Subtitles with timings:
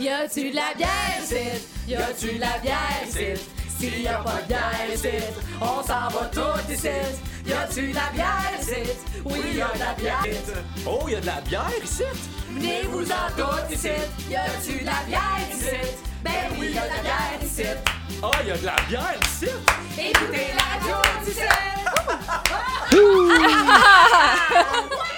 [0.00, 1.60] Y a-tu de la bière ici?
[1.86, 3.34] Y a-tu de la bière ici?
[3.78, 5.08] S'il y a pas de bière ici,
[5.60, 6.88] on s'en va tout ici.
[7.46, 8.92] Y a-tu de la bière ici?
[9.26, 10.52] Oui, y a de la bière ici.
[10.86, 12.04] Oh, y a de la bière ici?
[12.50, 13.90] Venez-vous-en toutes ici.
[14.30, 15.76] Y a-tu de la bière ici?
[16.24, 17.64] Ben oui, y a de la bière ici.
[18.22, 19.50] Ah, il y a de la bière ici?
[19.98, 20.96] Écoutez la radio
[21.26, 21.40] d'ici.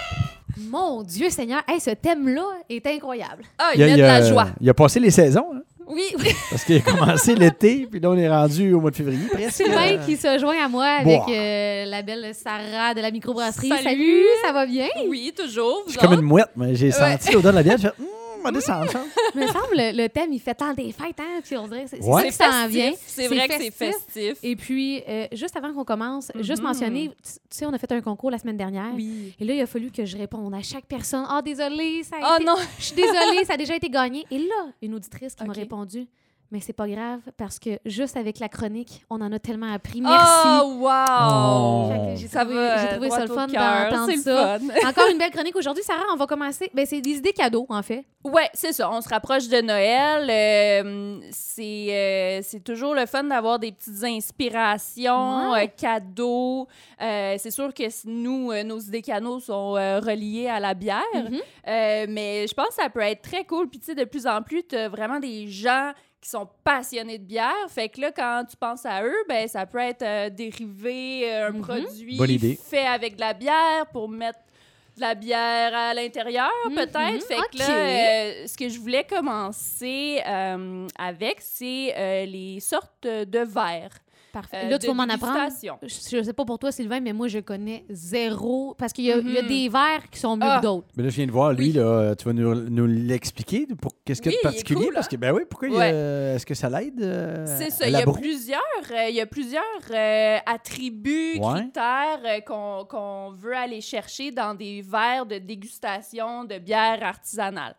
[0.73, 3.45] Mon Dieu Seigneur, hey, ce thème-là est incroyable.
[3.59, 4.47] Ah, il, met de la joie.
[4.59, 6.31] il a passé les saisons, hein, Oui, oui.
[6.51, 9.51] parce qu'il a commencé l'été, puis là, on est rendu au mois de février, presque.
[9.51, 13.69] Sylvain qui se joint à moi avec euh, la belle Sarah de la microbrasserie.
[13.69, 14.25] Salut.
[14.43, 14.89] ça va bien?
[15.11, 15.83] Oui, toujours.
[15.89, 17.95] Je suis comme une mouette, mais j'ai senti l'odeur de la bière, j'ai fait,
[18.61, 18.81] ça.
[19.35, 21.41] Il me semble le, le thème, il fait tant des fêtes, hein?
[21.43, 22.31] Puis on dirait, c'est c'est Ouais.
[22.31, 22.91] ça qui C'est s'en vient.
[22.91, 23.05] festif.
[23.09, 24.39] C'est vrai que c'est festif.
[24.43, 26.69] Et puis, euh, juste avant qu'on commence, juste Mhm.
[26.69, 28.93] mentionner, tu sais, on a fait un concours la semaine dernière.
[28.95, 29.35] Oui.
[29.41, 31.25] Et là, il a fallu que je réponde à chaque personne.
[31.29, 32.45] Ah, désolée, ça a Oh été...
[32.45, 32.57] non!
[32.79, 34.25] Je suis désolée, ça a déjà été gagné.
[34.31, 36.07] Et là, une auditrice qui m'a répondu,
[36.51, 40.01] mais c'est pas grave parce que juste avec la chronique, on en a tellement appris.
[40.03, 40.49] Merci.
[40.63, 40.89] Oh, wow!
[40.89, 41.52] Que
[42.33, 44.59] Ça va j'ai trouvé ça le fun d'entendre ça.
[44.89, 46.05] Encore une belle chronique aujourd'hui, Sarah.
[46.13, 46.71] On va commencer.
[46.75, 48.05] Ben, c'est des idées cadeaux, en fait.
[48.25, 48.91] Ouais, c'est ça.
[48.91, 50.29] On se rapproche de Noël.
[50.31, 55.65] Euh, c'est euh, c'est toujours le fun d'avoir des petites inspirations, Ouais.
[55.65, 56.69] euh, cadeaux.
[56.99, 61.03] C'est sûr que nous, nos idées cadeaux sont reliées à la bière.
[61.15, 61.41] Mhm.
[61.69, 63.69] Euh, mais je pense que ça peut être très cool.
[63.69, 65.93] Puis, tu sais, de plus en plus, tu as vraiment des gens
[66.23, 67.53] qui sont passionnés de bière.
[67.69, 71.49] Fait que là, quand tu penses à eux, ben ça peut être euh, dérivé, euh,
[71.49, 71.61] un Mhm.
[71.63, 72.17] produit
[72.57, 74.39] fait avec de la bière pour mettre
[74.97, 76.75] de la bière à l'intérieur, Mhm.
[76.77, 77.27] peut-être.
[77.27, 83.03] Fait que là, euh, ce que je voulais commencer euh, avec, c'est euh, les sortes
[83.07, 83.99] de verres.
[84.33, 84.63] Parfait.
[84.65, 85.39] euh, là, tu vas m'en apprendre.
[85.83, 88.75] Je je sais pas pour toi, Sylvain, mais moi, je connais zéro.
[88.79, 89.49] Parce qu'il y, a- il y a Mhm.
[89.49, 90.59] des verres qui sont mieux Ah.
[90.59, 90.87] que d'autres.
[90.97, 91.73] Mais là, je viens de voir, lui, Oui.
[91.73, 93.67] là, tu vas nous, nous l'expliquer.
[93.81, 94.85] Pour, qu'est-ce qu'il y a de particulier?
[94.87, 97.01] cool, parce que, ben oui, pourquoi il y a- est-ce que ça l'aide?
[97.03, 97.87] euh, C'est ça.
[97.87, 101.61] Il y a plusieurs, euh, il y a plusieurs euh, attributs, Ouais.
[101.61, 107.75] critères euh, qu'on qu'on veut aller chercher dans des verres de dégustation de bière artisanale.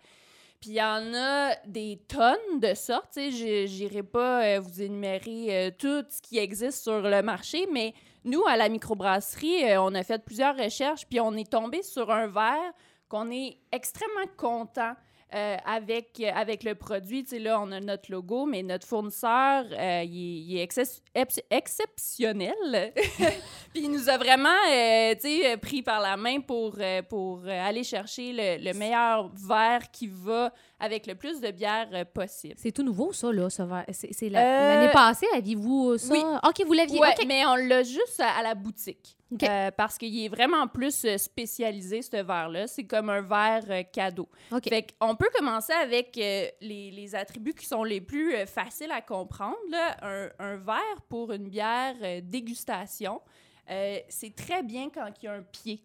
[0.64, 3.18] Puis il y en a des tonnes de sortes.
[3.18, 7.94] n'irai pas euh, vous énumérer euh, tout ce qui existe sur le marché, mais
[8.24, 12.10] nous, à la microbrasserie, euh, on a fait plusieurs recherches, puis on est tombé sur
[12.10, 12.72] un verre
[13.10, 14.94] qu'on est extrêmement content
[15.34, 17.24] euh, avec, euh, avec le produit.
[17.24, 20.68] Tu sais, là, on a notre logo, mais notre fournisseur, euh, il, est-
[21.16, 22.94] il exceptionnel.
[23.74, 26.78] Puis il nous a vraiment euh, tu sais, pris par la main pour,
[27.10, 32.56] pour aller chercher le, le meilleur verre qui va avec le plus de bière possible.
[32.58, 33.50] C'est tout nouveau, ça, là.
[33.50, 33.86] ce verre.
[33.92, 36.14] C'est c'est la- l'année passée, aviez-vous ça?
[36.14, 36.22] oui.
[36.48, 37.00] OK, vous l'aviez.
[37.00, 39.16] Ouais, mais on l'a juste à, à la boutique.
[39.42, 42.68] Euh, parce qu'il est vraiment plus euh, spécialisé, ce verre-là.
[42.68, 44.30] C'est comme un verre euh, cadeau.
[44.52, 44.70] OK.
[44.70, 48.92] Fait qu'on peut commencer avec euh, les, les attributs qui sont les plus euh, faciles
[48.92, 49.58] à comprendre.
[49.70, 49.98] là.
[50.02, 53.22] Un, un verre pour une bière euh, dégustation,
[53.70, 55.84] euh, c'est très bien quand il y a un pied.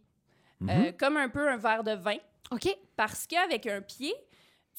[0.61, 0.71] Mhm.
[0.71, 2.19] Euh, comme un peu un verre de vin.
[2.51, 2.69] OK.
[2.97, 4.15] Parce qu'avec un pied,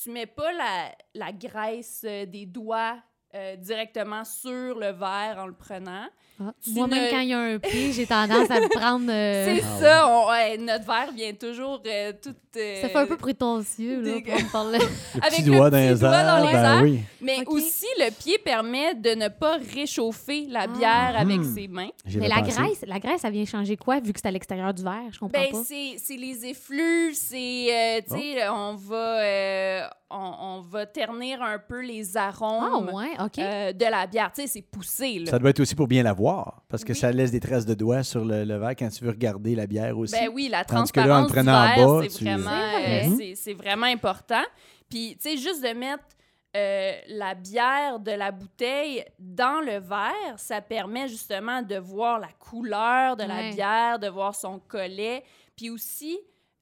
[0.02, 2.98] tu mets pas la, la graisse des doigts
[3.34, 6.08] euh, directement sur le verre en le prenant.
[6.42, 9.10] Ah, Moi-même, ne- quand il y a un pied, j'ai tendance à le prendre.
[9.12, 12.34] euh, C'est Ah ça, on- ouais, notre verre vient toujours euh, tout...
[12.58, 14.80] euh, Ça fait un peu prétentieux, là, pour parler.
[14.80, 14.86] Le
[15.22, 16.84] avec petit le doigt dans petit les doigt dans les ben airs.
[16.84, 17.00] oui.
[17.22, 20.68] Mais aussi, le pied permet de ne pas réchauffer la Ah.
[20.68, 21.56] bière avec Hmm.
[21.56, 21.90] ses mains.
[22.16, 22.52] Mais la pensé.
[22.52, 24.94] graisse, la graisse, ça vient changer quoi, vu que c'est à l'extérieur du verre?
[25.12, 25.64] Je comprends Ben, pas.
[25.66, 27.68] c'est c'est les effluves, c'est,
[27.98, 28.54] euh, tu sais, Oh.
[28.56, 29.20] on va...
[29.24, 34.32] euh, on, on va ternir un peu les Ah, arômes ouais, euh, de la bière.
[34.34, 35.30] Tu sais, c'est poussé, là.
[35.30, 36.29] Ça doit être aussi pour bien la voir,
[36.68, 36.98] parce que Oui.
[37.00, 39.68] ça laisse des traces de doigts sur le, le verre quand tu veux regarder la
[39.68, 40.14] bière aussi.
[40.14, 43.04] Ben oui, la Tandis que là, transparence du verre, bas, c'est tu- vraiment, vrai.
[43.06, 43.18] euh, Mhm.
[43.18, 44.44] c'est- c'est vraiment important.
[44.90, 46.04] Puis, tu sais, juste de mettre
[46.58, 52.30] euh, la bière de la bouteille dans le verre, ça permet justement de voir la
[52.40, 55.24] couleur de la bière, de voir son collet,
[55.56, 56.18] puis aussi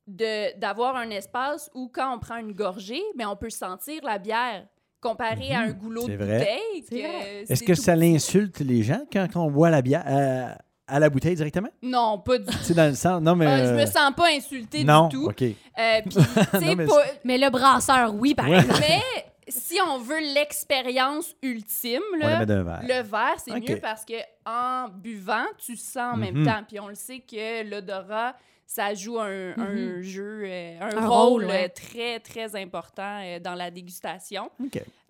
[0.05, 4.17] de- d'avoir un espace où, quand on prend une gorgée, ben, on peut sentir la
[4.17, 4.65] bière.
[4.99, 6.07] Comparé à un goulot Mhm.
[6.07, 6.37] c'est de vrai.
[6.39, 6.85] bouteille.
[6.89, 7.45] C'est que vrai.
[7.49, 10.47] Est-ce que tout ça l'insulte les gens quand on boit la bière euh,
[10.87, 11.69] à la bouteille directement?
[11.83, 12.51] Non, pas du tout.
[12.57, 13.21] Tu sais, dans le sens.
[13.21, 13.45] Non, mais.
[13.45, 15.25] Ah, je me euh, sens pas insultée non, du tout.
[15.29, 15.41] OK.
[15.43, 15.51] Euh,
[16.09, 18.57] sais, Non, mais pas- Mais le brasseur, oui, par Ouais.
[18.57, 18.79] exemple.
[18.79, 19.01] Mais
[19.47, 22.81] si on veut l'expérience ultime, là, verre.
[22.83, 23.69] le verre, c'est Ok.
[23.69, 24.15] mieux parce que
[24.45, 26.45] en buvant, tu sens en même Mhm.
[26.45, 26.63] temps.
[26.67, 28.35] Puis on le sait que l'odorat,
[28.65, 30.01] ça joue un, un Mhm.
[30.01, 31.65] jeu, euh, un, Un rôle, rôle, ouais.
[31.65, 34.51] euh, très, très important euh, dans la dégustation.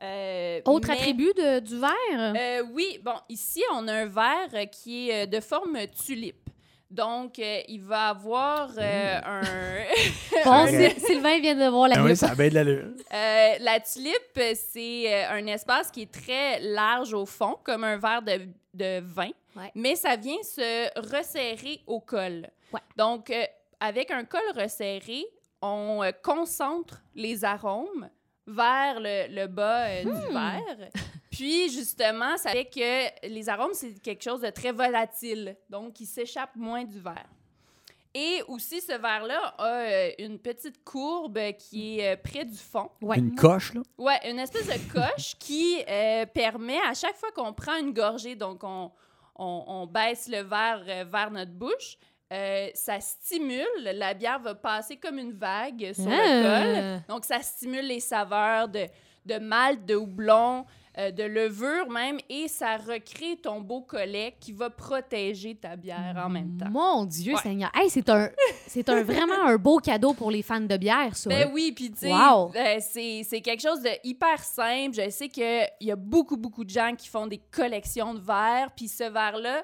[0.04, 2.34] Euh, Autre mais- attribut de- du verre?
[2.36, 6.47] euh, oui, bon, ici, on a un verre qui est de forme tulipe.
[6.90, 9.42] Donc, euh, il va avoir euh, un...
[10.46, 10.66] Bon,
[11.06, 12.86] Sylvain vient de voir la Ah oui, ça a bien de l'allure.
[13.14, 17.98] Euh, la tulipe, c'est euh, un espace qui est très large au fond, comme un
[17.98, 19.72] verre de, de vin, Ouais.
[19.76, 22.48] mais ça vient se resserrer au col.
[22.72, 22.80] Ouais.
[22.96, 23.44] Donc, euh,
[23.80, 25.26] avec un col resserré,
[25.62, 28.08] on euh, concentre les arômes
[28.46, 30.14] vers le, le bas euh, Hmm.
[30.14, 30.90] du verre.
[31.38, 36.06] Puis, justement, ça fait que les arômes, c'est quelque chose de très volatile, donc qui
[36.06, 37.30] s'échappe moins du verre.
[38.14, 42.90] Et aussi, ce verre-là a euh, une petite courbe qui est euh, près du fond.
[43.02, 43.20] Ouais.
[43.20, 43.82] Une coche, là?
[44.00, 48.36] Ouais, une espèce de coche qui euh, permet à chaque fois qu'on prend une gorgée,
[48.36, 48.92] donc on,
[49.36, 51.98] on, on baisse le verre euh, vers notre bouche,
[52.34, 57.02] euh, ça stimule, la bière va passer comme une vague sur le col.
[57.08, 57.14] Ah.
[57.14, 58.86] Donc ça stimule les saveurs de,
[59.26, 60.66] de malt, de houblon,
[60.98, 66.16] euh, de levure même, et ça recrée ton beau collet qui va protéger ta bière
[66.26, 66.70] en même temps.
[66.72, 67.42] Mon Dieu Ouais.
[67.42, 67.70] Seigneur.
[67.76, 68.30] Hey, c'est un,
[68.68, 71.30] c'est un, vraiment un beau cadeau pour les fans de bière, ça.
[71.30, 72.52] Ben oui, puis tu sais, Wow.
[72.56, 74.96] euh, c'est c'est quelque chose de hyper simple.
[74.96, 78.72] Je sais qu'il y a beaucoup, beaucoup de gens qui font des collections de verres,
[78.76, 79.64] puis ce verre-là,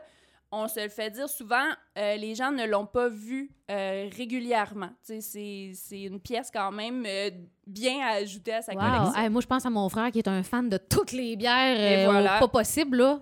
[0.56, 1.66] on se le fait dire souvent,
[1.98, 4.90] euh, les gens ne l'ont pas vu euh, régulièrement.
[5.06, 7.30] Tu sais, c'est- c'est une pièce quand même euh,
[7.66, 8.80] bien à ajouter à sa Wow.
[8.80, 9.16] collection.
[9.22, 11.76] Hey, moi, je pense à mon frère qui est un fan de toutes les bières
[12.08, 12.40] euh, voilà.
[12.40, 13.20] pas possible, là.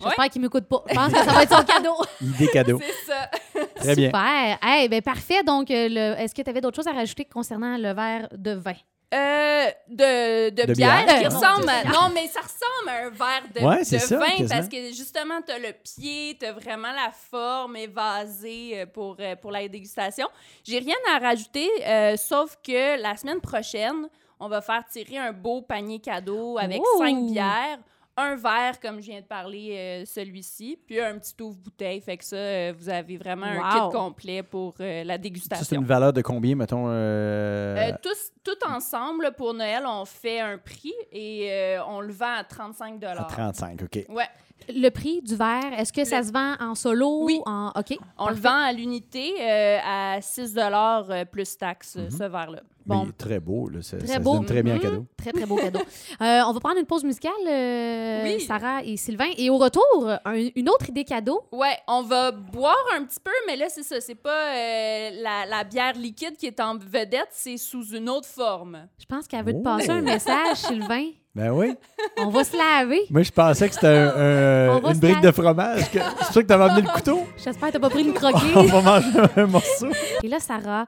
[0.00, 0.28] J'espère Ouais.
[0.28, 0.82] qu'il m'écoute pas.
[0.90, 1.94] Je pense que ça va être son cadeau.
[2.20, 2.78] Idée cadeau.
[2.82, 3.30] C'est ça.
[3.76, 4.06] Très bien.
[4.08, 4.58] Super.
[4.62, 5.42] Hey, ben parfait.
[5.42, 8.74] Donc, est-ce que tu avais d'autres choses à rajouter concernant le verre de vin?
[9.14, 11.18] Euh, de, de, De bière, bière.
[11.20, 11.84] qui Euh, ressemble à...
[11.84, 14.48] Non, mais ça ressemble un verre de, Ouais, de c'est ça, vin quasiment.
[14.48, 19.16] parce que justement, tu as le pied, tu as vraiment la forme évasée euh, pour,
[19.20, 20.28] euh, pour la dégustation.
[20.64, 25.32] J'ai rien à rajouter, euh, sauf que la semaine prochaine, on va faire tirer un
[25.32, 26.98] beau panier cadeau avec Ouh!
[26.98, 27.78] cinq bières.
[28.18, 32.00] Un verre, comme je viens de parler, euh, celui-ci, puis un petit ouvre-bouteille.
[32.00, 35.64] Fait que ça, euh, vous avez vraiment un kit complet pour euh, la Ça, dégustation.
[35.68, 36.86] c'est une valeur de combien, mettons?
[36.88, 42.12] euh, Euh, tous, tout ensemble, pour Noël, on fait un prix et euh, on le
[42.12, 44.06] vend à 35 à 35, OK.
[44.08, 44.24] Ouais,
[44.68, 47.24] Le prix du verre, est-ce que ça Le- se vend en solo?
[47.24, 47.40] Oui.
[47.46, 47.68] En...
[47.76, 47.96] OK.
[48.18, 52.10] on le vend à l'unité euh, à 6 euh, plus taxes, Mhm.
[52.10, 52.62] ce verre-là.
[52.84, 52.98] Bon.
[52.98, 53.82] Mais il est très beau, là.
[53.82, 54.34] Ça, Très ça se beau.
[54.34, 54.82] donne très bien en Mhm.
[54.82, 55.06] cadeau.
[55.16, 55.80] Très, très beau cadeau.
[56.20, 58.40] Euh, on va prendre une pause musicale, euh, Oui.
[58.40, 59.28] Sarah et Sylvain.
[59.36, 61.42] Et au retour, un- une autre idée cadeau.
[61.52, 64.00] Ouais, on va boire un petit peu, mais là, c'est ça.
[64.00, 68.26] C'est pas euh, la, la bière liquide qui est en vedette, c'est sous une autre
[68.28, 68.86] forme.
[68.98, 69.62] Je pense qu'elle veut te Oh.
[69.62, 71.06] passer un message, Sylvain.
[71.36, 71.74] Ben oui.
[72.18, 73.00] On va se laver.
[73.10, 75.26] Moi, je pensais que c'était un- un- On va une brique laver.
[75.26, 75.90] de fromage.
[75.90, 77.24] que- C'est sûr que t'avais amené le couteau.
[77.36, 78.52] J'espère que t'as pas pris une On croquée.
[78.68, 79.88] va manger un morceau.
[80.22, 80.86] Et là, Sarah,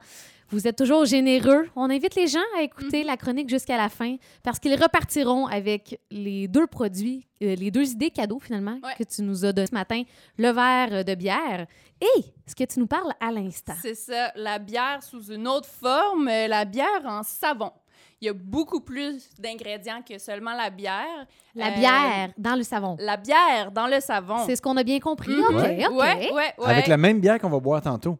[0.50, 1.67] vous êtes toujours généreux.
[1.77, 6.00] On invite les gens à écouter la chronique jusqu'à la fin parce qu'ils repartiront avec
[6.11, 8.95] les deux produits, euh, les deux idées cadeaux finalement Ouais.
[8.99, 10.03] que tu nous as donné ce matin,
[10.39, 11.67] le verre de bière
[12.00, 13.75] et ce que tu nous parles à l'instant.
[13.83, 17.71] C'est ça, la bière sous une autre forme, euh, la bière en savon.
[18.20, 21.26] Il y a beaucoup plus d'ingrédients que seulement la bière.
[21.55, 22.97] La Euh, bière dans le savon.
[22.99, 24.38] La bière dans le savon.
[24.47, 25.32] C'est ce qu'on a bien compris.
[25.35, 25.44] Mhm.
[25.44, 25.87] OK, Ouais.
[25.87, 25.93] OK.
[25.93, 26.67] Ouais, ouais, ouais.
[26.67, 28.19] Avec la même bière qu'on va boire tantôt.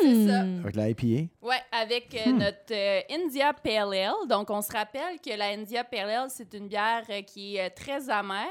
[0.00, 0.42] c'est ça.
[0.44, 0.60] Hmm.
[0.64, 1.28] Avec la IPA.
[1.40, 2.38] Ouais, avec euh, Hmm.
[2.38, 4.28] notre euh, India Pale Ale.
[4.28, 7.66] Donc, on se rappelle que la India Pale Ale, c'est une bière euh, qui est
[7.66, 8.46] euh, très amère.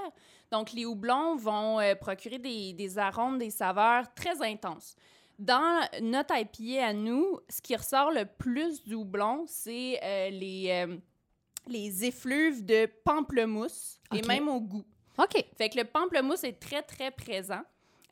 [0.51, 4.95] Donc, les houblons vont euh, procurer des, des arômes, des saveurs très intenses.
[5.39, 10.69] Dans notre IPA à nous, ce qui ressort le plus du houblon, c'est euh, les,
[10.87, 10.95] euh,
[11.67, 14.83] les effluves de pamplemousse et même au goût.
[15.19, 15.45] OK.
[15.57, 17.61] Fait que le pamplemousse est très, très présent.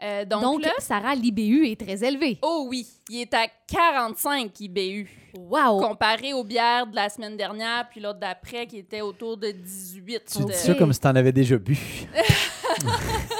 [0.03, 2.37] Euh, donc, Donc, là, Sarah, l'IBU est très élevé.
[2.41, 5.79] oh oui, il est à 45 IBU Wow!
[5.79, 10.23] comparé aux bières de la semaine dernière, puis l'autre d'après qui était autour de 18.
[10.37, 11.77] Tu dis ça comme si t'en avais déjà bu.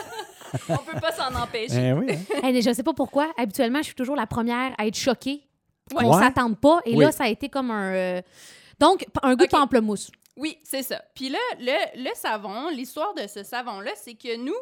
[0.70, 1.90] On peut pas s'en empêcher.
[1.90, 2.08] Eh oui.
[2.12, 2.40] hein.
[2.44, 3.32] Hey, mais je sais pas pourquoi.
[3.38, 5.42] Habituellement, je suis toujours la première à être choquée
[5.94, 6.20] qu'on Ouais.
[6.24, 6.80] s'attende pas.
[6.86, 7.04] Et Oui.
[7.04, 7.94] là, ça a été comme un...
[7.94, 8.22] euh,
[8.80, 10.12] Donc, p- un goût de pamplemousse.
[10.38, 11.02] Oui, c'est ça.
[11.16, 14.54] Puis là, le, le savon, l'histoire de ce savon-là, c'est que nous,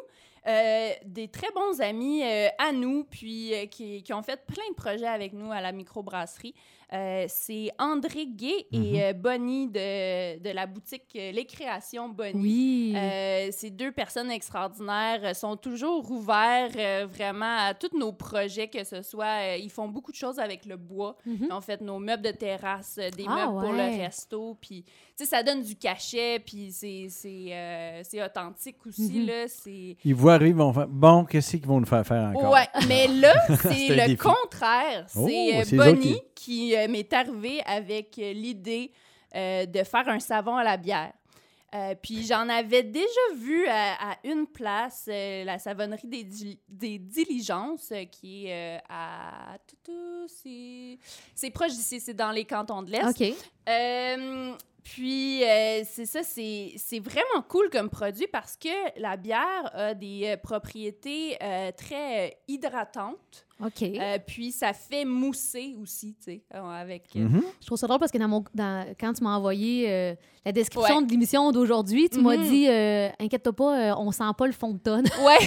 [0.46, 4.68] euh, des très bons amis euh, à nous, puis euh, qui, qui ont fait plein
[4.70, 6.54] de projets avec nous à la microbrasserie,
[6.94, 8.84] euh, c'est André Gay Mhm.
[8.84, 12.32] et euh, Bonnie de, de la boutique euh, Les Créations Bonnie.
[12.40, 12.94] Oui.
[12.96, 18.84] Euh, ces deux personnes extraordinaires sont toujours ouverts euh, vraiment à tous nos projets, que
[18.84, 21.16] ce soit, euh, ils font beaucoup de choses avec le bois.
[21.26, 21.38] Mhm.
[21.48, 24.84] Ils ont fait nos meubles de terrasse, des Ah, meubles pour le resto, puis
[25.16, 29.26] tu sais, ça donne du cachet, puis c'est c'est, euh, c'est authentique aussi, Mhm.
[29.26, 29.96] là, c'est...
[30.04, 32.52] Ils voient arriver, ils vont faire Bon, qu'est-ce qu'ils vont nous faire faire encore?
[32.52, 33.32] Ouais, mais là,
[33.62, 34.16] c'est le défi.
[34.16, 35.06] contraire.
[35.16, 38.92] Oh, C'est autres Bonnie qui- qui, euh, m'est arrivé avec euh, l'idée
[39.34, 41.12] euh, de faire un savon à la bière.
[41.74, 46.98] Euh, puis j'en avais déjà vu à, à une place, la savonnerie des, Dil- des
[47.00, 49.56] Diligences, qui est à...
[50.28, 53.08] C'est- proche d'ici, c'est dans les cantons de l'Est.
[53.08, 53.34] OK.
[54.84, 60.26] Puis, euh, c'est ça, c'est vraiment cool comme produit parce que la bière a des
[60.26, 63.46] euh, propriétés euh, très hydratantes.
[63.64, 63.82] OK.
[63.82, 67.04] Euh, puis, ça fait mousser aussi, tu sais, euh, avec...
[67.16, 67.42] euh, Mhm.
[67.60, 70.52] Je trouve ça drôle parce que dans mon, dans- quand tu m'as envoyé euh, la
[70.52, 71.04] description Ouais.
[71.06, 72.42] de l'émission d'aujourd'hui, tu m'as Mhm.
[72.48, 75.04] dit euh, Inquiète-toi pas, euh, on sent pas le fond de tonne.
[75.24, 75.38] Ouais!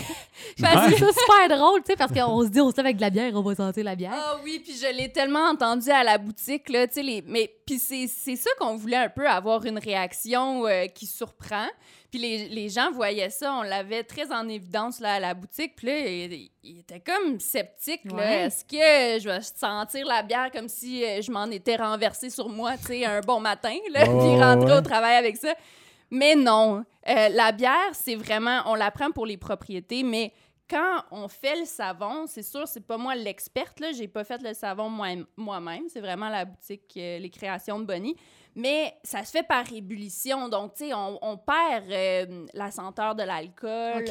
[0.57, 0.63] Je
[0.95, 3.01] trouve ça super drôle, tu sais, parce qu'on se dit, on se lève avec de
[3.01, 4.13] la bière, on va sentir la bière.
[4.15, 7.21] Ah oui, puis je l'ai tellement entendu à la boutique, là, tu sais, les...
[7.27, 11.67] mais puis c'est c'est ça qu'on voulait un peu, avoir une réaction euh, qui surprend.
[12.09, 15.75] Puis les, les gens voyaient ça, on l'avait très en évidence, là, à la boutique,
[15.75, 18.41] puis là, ils ils étaient comme sceptiques, Ouais.
[18.45, 22.49] Est-ce que je vais sentir la bière comme si euh, je m'en étais renversée sur
[22.49, 24.77] moi, tu sais, un bon matin, là, puis rentrer ouais.
[24.77, 25.53] au travail avec ça?
[26.09, 30.33] Mais non, Euh, la bière, c'est vraiment, on la prend pour les propriétés, mais
[30.69, 33.93] quand on fait le savon, c'est sûr, c'est pas moi l'experte, là.
[33.93, 35.83] J'ai pas fait le savon moi- moi-même.
[35.87, 38.17] c'est vraiment la boutique euh, Les Créations de Bonnie.
[38.55, 40.49] Mais ça se fait par ébullition.
[40.49, 44.03] Donc, tu sais, on, on perd euh, la senteur de l'alcool.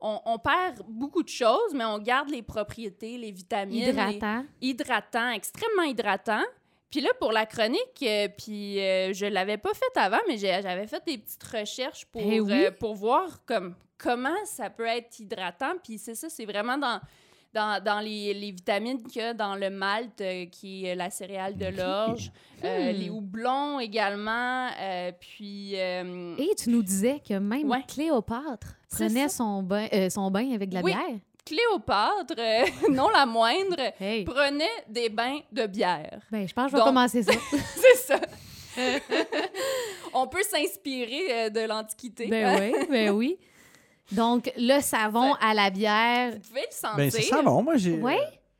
[0.00, 3.84] On, on perd beaucoup de choses, mais on garde les propriétés, les vitamines.
[3.84, 4.44] les- Hydratant.
[4.60, 6.42] hydratant, extrêmement hydratant.
[6.90, 10.86] Puis là, pour la chronique, euh, puis euh, je l'avais pas fait avant, mais j'avais
[10.86, 12.52] fait des petites recherches pour, Eh oui.
[12.66, 15.72] euh, pour voir comme, comment ça peut être hydratant.
[15.82, 17.00] Puis c'est ça, c'est vraiment dans,
[17.54, 21.08] dans, dans les, les vitamines qu'il y a dans le malt, euh, qui est la
[21.10, 22.30] céréale de l'orge,
[22.64, 22.96] euh, Hmm.
[22.96, 25.72] les houblons également, euh, puis...
[25.76, 27.82] euh, Et tu nous disais que même Ouais.
[27.86, 30.92] Cléopâtre prenait son bain, euh, son bain avec de la Oui.
[30.92, 31.18] bière.
[31.44, 34.24] Cléopâtre, euh, non la moindre, Hey.
[34.24, 36.20] prenait des bains de bière.
[36.32, 37.32] Ben, je pense que je vais Donc- commencer ça.
[37.76, 38.20] C'est ça.
[40.14, 42.26] On peut s'inspirer euh, de l'Antiquité.
[42.26, 43.36] ben oui, ben oui.
[44.12, 46.32] Donc, le savon à la bière.
[46.32, 46.96] Vous pouvez le sentir.
[46.96, 47.62] Ben, c'est ça, bon.
[47.62, 47.92] Moi, j'ai.
[47.92, 48.14] Oui.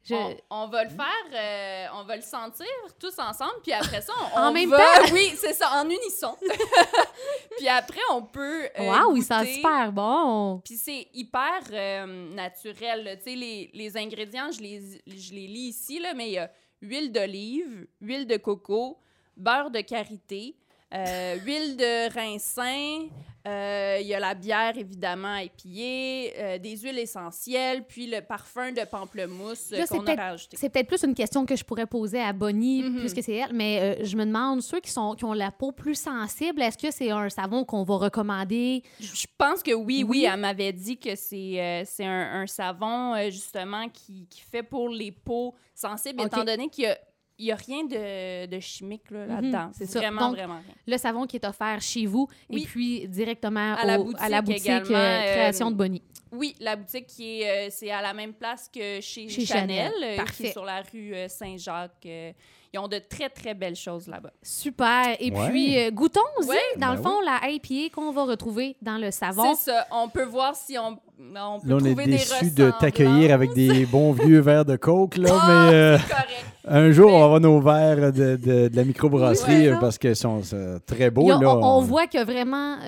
[0.06, 0.14] Je...
[0.14, 2.66] On, on va le faire, euh, on va le sentir
[3.00, 4.84] tous ensemble, puis après ça, on, En on même va- temps?
[5.14, 6.36] Oui, c'est ça, en unisson.
[7.56, 8.64] puis après, on peut.
[8.78, 10.60] euh, Waouh, il sent super bon.
[10.62, 13.18] Puis c'est hyper euh, naturel.
[13.24, 16.38] Tu sais, les, les ingrédients, je les, je les lis ici, là, mais il y
[16.38, 16.50] a
[16.82, 18.98] huile d'olive, huile de coco,
[19.38, 20.54] beurre de karité,
[20.94, 23.08] euh, huile de raisin,
[23.46, 28.72] euh, il y a la bière, évidemment, épillée, euh, des huiles essentielles, puis le parfum
[28.72, 30.56] de pamplemousse qu'on a rajouté.
[30.56, 33.98] C'est peut-être plus une question que je pourrais poser à Bonnie, puisque c'est elle, mais
[34.00, 36.90] euh, je me demande, ceux qui, sont, qui ont la peau plus sensible, est-ce que
[36.90, 38.82] c'est un savon qu'on va recommander?
[38.98, 40.24] Je pense que oui, oui, Oui.
[40.24, 45.54] elle m'avait dit que c'est un, un savon, justement, qui, qui fait pour les peaux
[45.74, 46.96] sensibles, étant donné qu'il y a,
[47.38, 49.70] il y a rien de, de chimique là, Mhm, là-dedans.
[49.72, 49.98] c'est ça.
[50.00, 50.74] Vraiment, Donc, vraiment rien.
[50.86, 52.62] Le savon qui est offert chez vous Oui.
[52.62, 56.02] et puis directement À la au- à la boutique euh, euh, Création de Bonnie.
[56.34, 59.92] Oui, la boutique qui est, euh, c'est à la même place que chez, Chez Chanel,
[59.92, 59.92] Chanel.
[60.02, 60.44] euh, qui Parfait.
[60.48, 61.92] est sur la rue euh, Saint-Jacques.
[62.06, 62.32] euh,
[62.72, 64.32] ils ont de très, très belles choses là-bas.
[64.42, 65.14] Super.
[65.20, 65.48] Et Ouais.
[65.48, 66.56] puis, euh, goûtons-y, Ouais.
[66.76, 69.54] dans Ben le fond, la IPA qu'on va retrouver dans le savon.
[69.54, 69.86] C'est ça.
[69.92, 73.32] On peut voir si on, on peut Là, on est trouver des déçus de t'accueillir
[73.32, 76.44] avec des bons vieux verres de coke, là, Ah, mais euh, c'est correct.
[76.66, 79.96] un jour, Mais- on va avoir nos verres de, de, de la microbrasserie Oui, parce
[79.96, 80.40] qu'ils sont
[80.84, 81.28] très beaux.
[81.28, 81.38] là.
[81.56, 82.78] on, on voit que vraiment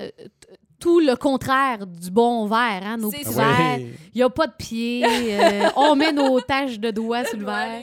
[0.79, 3.43] tout le contraire du bon verre, hein, nos C'est petits ça.
[3.43, 3.77] verres.
[3.79, 3.93] Oui.
[4.13, 5.03] Il n'y a pas de pied.
[5.05, 7.81] euh, on met nos taches de doigts sur le verre.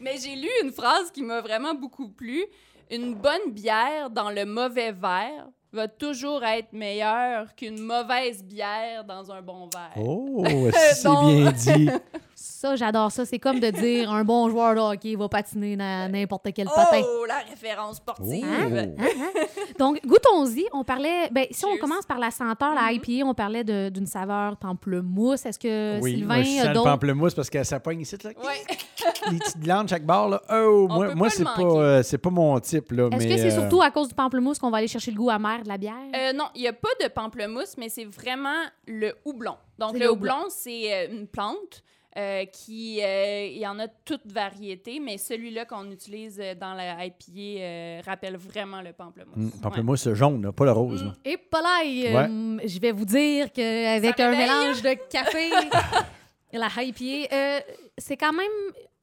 [0.00, 2.44] Mais j'ai lu une phrase qui m'a vraiment beaucoup plu.
[2.90, 9.30] Une bonne bière dans le mauvais verre va toujours être meilleure qu'une mauvaise bière dans
[9.32, 9.92] un bon verre.
[10.04, 10.44] Oh,
[10.92, 11.88] si c'est bien dit.
[12.42, 13.24] Ça, j'adore ça.
[13.24, 17.00] C'est comme de dire un bon joueur de hockey va patiner dans n'importe quel patin.
[17.04, 18.44] Oh, la référence sportive.
[18.98, 19.02] Oh.
[19.78, 20.66] Donc, goûtons-y.
[20.72, 21.28] On parlait.
[21.30, 23.00] Ben, si on commence par la senteur, la Mhm.
[23.04, 25.46] IPA, on parlait de- d'une saveur pamplemousse.
[25.46, 28.16] Est-ce que Oui, Sylvain moi, je sens a le pamplemousse parce que ça pogne ici,
[28.24, 28.30] là.
[28.30, 28.76] Ouais.
[29.32, 30.42] Les petites glandes chaque barre, là.
[30.50, 33.08] Oh, On moi, moi pas c'est pas, euh, c'est pas mon type, là.
[33.12, 35.30] Est-ce que c'est euh, surtout à cause du pamplemousse qu'on va aller chercher le goût
[35.30, 35.94] amer de la bière?
[36.16, 39.56] Euh, non, il n'y a pas de pamplemousse, mais c'est vraiment le houblon.
[39.78, 41.82] Donc, le le houblon, c'est une plante
[42.16, 43.00] euh, qui...
[43.02, 47.22] euh, Il y en a toutes variétés, mais celui-là qu'on utilise euh, dans la IPA
[47.60, 49.36] euh, rappelle vraiment le pamplemousse.
[49.36, 51.04] hum, pamplemousse jaune, là, pas le rose.
[51.04, 51.12] Mm.
[51.24, 55.50] Et pas là, euh, je vais vous dire qu'avec un mélange de café,
[56.52, 57.60] la IPA, euh,
[57.98, 58.46] c'est quand même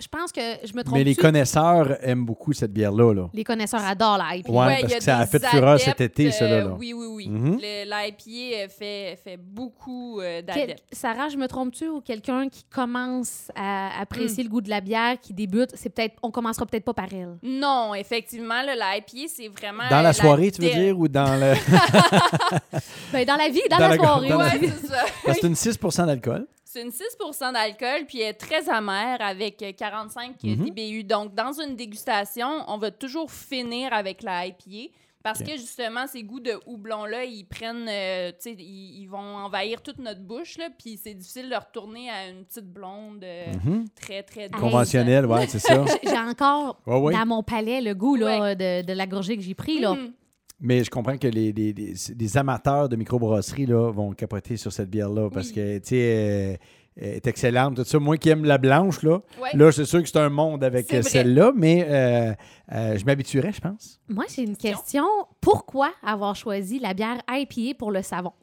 [0.02, 0.98] je pense que je me trompe.
[0.98, 3.14] Mais les connaisseurs aiment beaucoup cette bière-là.
[3.14, 3.30] Là.
[3.34, 4.52] Les connaisseurs adorent la IPA.
[4.52, 6.76] Ouais, il parce y que ça a fait fureur cet été, là, euh, là.
[6.80, 7.28] Oui, oui, oui.
[7.30, 10.84] Le- L'IPA euh, fait, fait beaucoup euh, d'adeptes.
[10.92, 15.20] Sarah, je me trompe-tu ou quelqu'un qui commence à apprécier le goût de la bière,
[15.22, 17.38] qui débute, c'est peut-être, on commencera peut-être pas par elle?
[17.44, 19.90] Non, effectivement, le l'IPA, c'est vraiment...
[19.90, 21.54] Dans la soirée, tu veux dire, ou dans le.
[23.12, 24.30] Ben, dans la vie, dans, Dans la la- soirée.
[24.30, 24.38] la-.
[24.38, 25.06] Ouais, c'est ça.
[25.34, 26.48] C'est une 6 d'alcool.
[26.72, 30.70] C'est une 6% d'alcool, puis elle est très amère avec euh, 45 Mhm.
[30.70, 31.04] d'IBU.
[31.04, 34.92] Donc, dans une dégustation, on va toujours finir avec la IPA
[35.24, 39.18] parce que, justement, ces goûts de houblon-là, ils prennent, euh, tu sais, ils, ils vont
[39.18, 43.48] envahir toute notre bouche, là, puis c'est difficile de retourner à une petite blonde euh,
[43.66, 43.86] Mhm.
[44.00, 44.62] très, très douce.
[44.62, 45.84] Conventionnel, ouais, c'est ça.
[46.04, 47.14] J'ai encore Ouais, ouais.
[47.14, 49.80] dans mon palais le goût là, de, de la gorgée que j'ai pris.
[49.80, 49.96] Là.
[49.96, 50.14] Mhm.
[50.62, 54.74] Mais je comprends que les, les- les- les amateurs de microbrasserie là, vont capoter sur
[54.74, 55.54] cette bière-là parce Oui.
[55.54, 56.60] que, tu sais, elle-
[56.98, 57.78] elle est excellente.
[57.78, 57.98] Tout ça.
[57.98, 59.50] Moi qui aime la blanche, là, Ouais.
[59.54, 62.34] là, c'est sûr que c'est un monde avec celle-là, mais euh,
[62.74, 64.02] euh, je m'habituerais, je pense.
[64.10, 65.06] Moi, j'ai une question.
[65.40, 68.34] Pourquoi avoir choisi la bière IPA pour le savon?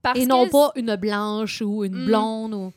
[0.00, 2.06] Parce Et non que pas une blanche ou une Mm.
[2.06, 2.72] blonde ou...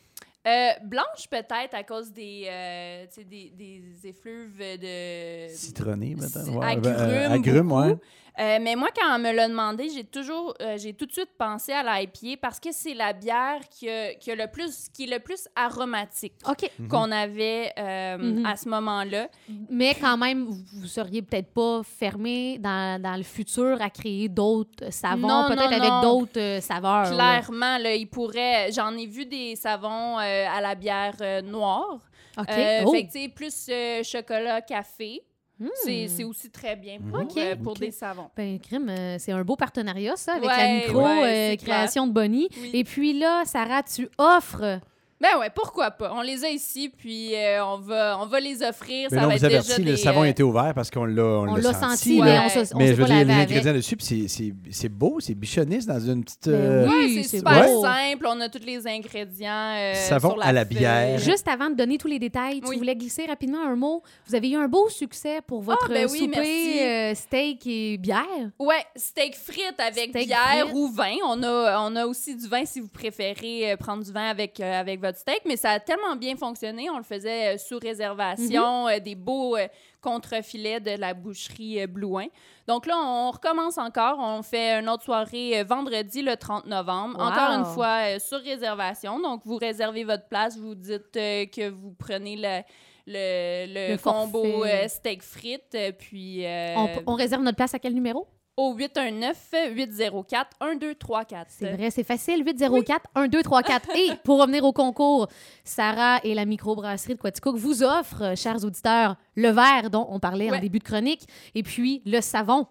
[0.47, 5.47] Euh, blanche, peut-être, à cause des, euh, des, des effluves de...
[5.53, 6.61] Citronné, C'est- maintenant.
[6.61, 7.81] agrumes agrumes, beaucoup.
[7.81, 7.95] ouais.
[8.39, 11.31] Euh, mais moi, quand on me l'a demandé, j'ai toujours, euh, j'ai tout de suite
[11.37, 15.03] pensé à l'IPA parce que c'est la bière qui, a- qui a le plus, qui
[15.03, 16.33] est le plus aromatique.
[16.79, 16.87] Mhm.
[16.87, 18.45] qu'on avait euh, Mhm.
[18.45, 19.27] à ce moment-là.
[19.69, 24.91] Mais quand même, vous, seriez peut-être pas fermé dans, dans le futur à créer d'autres
[24.91, 27.13] savons, Non, peut-être avec d'autres euh, saveurs.
[27.13, 27.39] là.
[27.41, 28.71] Clairement, là, il pourrait.
[28.71, 31.99] J'en ai vu des savons euh, à la bière euh, noire.
[32.37, 32.45] OK.
[32.49, 32.91] Euh, Oh.
[32.93, 35.21] Fait que, tu sais, plus euh, chocolat, café.
[35.59, 35.67] Hmm.
[36.07, 38.29] C'est aussi très bien pour, euh, pour des savons.
[38.35, 42.11] Ben, crime, euh, c'est un beau partenariat, ça, avec la Ouais, micro ouais, euh, de
[42.11, 42.47] Bonnie.
[42.61, 42.71] Oui.
[42.73, 44.79] Et puis là, Sarah, tu offres.
[45.21, 46.13] Ben ouais, pourquoi pas?
[46.15, 49.09] On les a ici, puis euh, on, va, on va les offrir.
[49.11, 50.89] Mais ça non, va vous être avertis, déjà le des, savon euh, était ouvert parce
[50.89, 53.21] qu'on l'a on On l'a senti, mais on se, on Mais je veux dire, les
[53.33, 53.49] avec.
[53.49, 56.47] ingrédients dessus, puis c'est- c'est c'est beau, c'est bichonné, c'est dans une petite.
[56.47, 57.21] Ben euh, oui.
[57.23, 57.81] C'est super beau.
[57.83, 58.27] simple.
[58.29, 59.73] On a tous les ingrédients.
[59.77, 61.19] euh, Savon sur la à la bière.
[61.19, 62.77] Juste avant de donner tous les détails, tu Oui.
[62.77, 64.01] voulais glisser rapidement un mot.
[64.25, 68.23] Vous avez eu un beau succès pour votre ben oui, souper euh, steak et bière.
[68.57, 70.73] Ouais, steak frites avec Steak bière frites.
[70.75, 71.15] ou vin.
[71.25, 74.79] On a, on a aussi du vin si vous préférez prendre du vin avec, euh,
[74.79, 76.89] avec votre steak, mais ça a tellement bien fonctionné.
[76.89, 78.91] On le faisait euh, sous réservation, Mhm.
[78.91, 79.67] euh, des beaux euh,
[80.01, 82.27] contrefilets de la boucherie Blouin.
[82.67, 84.17] Donc là, on recommence encore.
[84.19, 87.17] On fait une autre soirée vendredi le 30 novembre.
[87.17, 87.25] Wow.
[87.25, 89.19] Encore une fois, sur réservation.
[89.19, 92.61] Donc, vous réservez votre place, vous dites que vous prenez le,
[93.07, 96.45] le, le Le combo euh, steak frites, puis...
[96.45, 98.27] euh, On, on réserve notre place à quel numéro?
[98.59, 101.45] Au 819-804-1234.
[101.49, 102.43] C'est vrai, c'est facile.
[102.43, 103.95] 804-1234.
[103.95, 105.27] Et pour revenir au concours,
[105.63, 110.19] Sarah et la microbrasserie de Quaticook vous offrent, euh, chers auditeurs, le verre dont on
[110.19, 110.59] parlait en Ouais.
[110.59, 111.21] début de chronique
[111.55, 112.67] et puis le savon.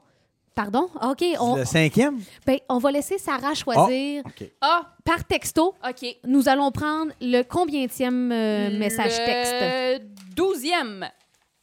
[0.55, 0.89] Pardon?
[1.03, 2.19] OK, on, Le cinquième?
[2.45, 4.51] ben, on va laisser Sarah choisir OK.
[4.61, 5.73] Ah, par texto.
[5.89, 6.17] OK.
[6.25, 9.55] Nous allons prendre le combientième euh, message texte.
[9.61, 9.99] Le
[10.35, 11.09] douzième.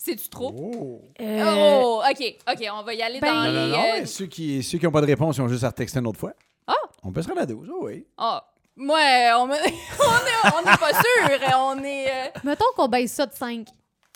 [0.06, 0.54] C'est-tu trop?
[0.56, 1.02] Oh.
[1.20, 2.36] Euh, Oh, OK.
[2.48, 3.72] OK, on va y aller ben- dans Non, non, les...
[3.72, 3.78] non.
[3.78, 5.98] euh, ouais, Ceux qui ceux qui n'ont pas de réponse, ils ont juste à retexter
[6.00, 6.34] une autre fois.
[6.68, 6.74] Ah!
[7.04, 8.06] On peut se rendre à 12, oh oui.
[8.18, 9.00] Ah, moi,
[9.40, 11.56] on me- on est- on n'est pas sûr.
[11.58, 12.08] On est...
[12.08, 13.68] euh, Mettons qu'on baisse ça de 5.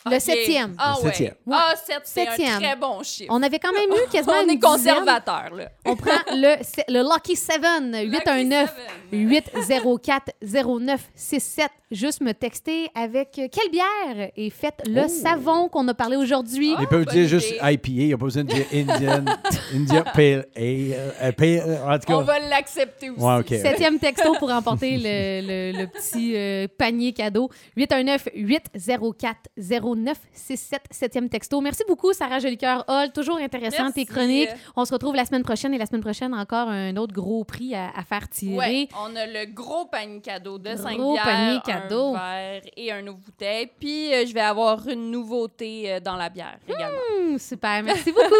[0.06, 0.20] Le OK.
[0.22, 0.74] septième.
[0.78, 1.08] Ah, Le ouais.
[1.12, 1.34] septième.
[1.50, 2.60] Ah, sept, c'est un Septième.
[2.60, 3.28] très bon chiffre.
[3.34, 5.68] On avait quand même eu quasiment On une est conservateur, là.
[5.84, 6.56] On prend le,
[6.88, 7.60] le Lucky 7,
[8.10, 8.74] 819
[9.12, 11.68] Lucky 804 0967.
[11.92, 15.08] Juste me texter avec euh, quelle bière et faites le Oh.
[15.08, 16.74] savon qu'on a parlé aujourd'hui.
[16.78, 17.58] Ils peuvent bonne dire juste idée.
[17.72, 19.24] IPA, ils n'ont pas besoin de dire Indian,
[19.74, 20.94] India Pale Ale.
[21.20, 23.20] euh, pale- en tout cas, On va l'accepter aussi.
[23.20, 23.48] Ouais, OK.
[23.48, 27.50] Septième texto pour remporter le, le- le petit euh, panier cadeau.
[29.94, 30.78] 819-804-0967.
[30.90, 31.60] Septième texto.
[31.60, 33.12] Merci beaucoup, Sarah Jolicoeur Hall.
[33.12, 34.06] Toujours intéressant Merci.
[34.06, 34.48] tes chroniques.
[34.76, 37.74] On se retrouve la semaine prochaine et la semaine prochaine, encore un autre gros prix
[37.74, 38.56] à, à faire tirer.
[38.56, 42.12] Ouais, on a le gros panier cadeau de Gros 5 bières, panier un cadeau.
[42.12, 43.70] verre et un autre bouteille.
[43.78, 46.98] Puis euh, je vais avoir une nouveauté euh, dans la bière également.
[47.32, 47.82] Hum, super.
[47.82, 48.34] Merci beaucoup.